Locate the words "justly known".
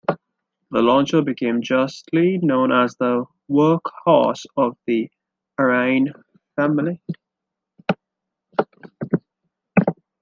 1.61-2.71